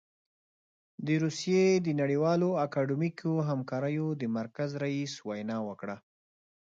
د 1.05 1.07
روسيې 1.23 1.63
د 1.85 1.87
نړیوالو 2.01 2.49
اکاډمیکو 2.65 3.31
همکاریو 3.49 4.07
د 4.21 4.23
مرکز 4.37 4.69
رییس 4.83 5.13
وینا 5.27 5.57
وکړه. 5.69 5.97